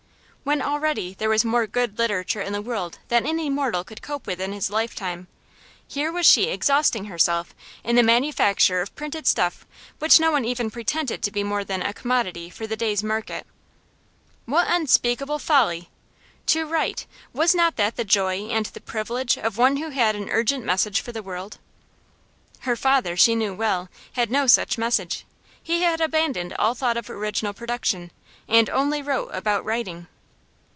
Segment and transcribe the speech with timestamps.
[0.43, 4.25] When already there was more good literature in the world than any mortal could cope
[4.25, 5.27] with in his lifetime,
[5.87, 9.67] here was she exhausting herself in the manufacture of printed stuff
[9.99, 13.45] which no one even pretended to be more than a commodity for the day's market.
[14.45, 15.91] What unspeakable folly!
[16.47, 20.29] To write was not that the joy and the privilege of one who had an
[20.31, 21.59] urgent message for the world?
[22.61, 25.23] Her father, she knew well, had no such message;
[25.61, 28.09] he had abandoned all thought of original production,
[28.49, 30.07] and only wrote about writing.